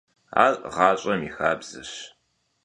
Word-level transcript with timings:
Ар 0.43 0.53
гъащӏэм 0.73 1.21
и 1.27 1.29
хабзэщ. 1.35 1.91